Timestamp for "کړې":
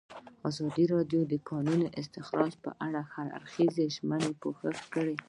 4.93-5.15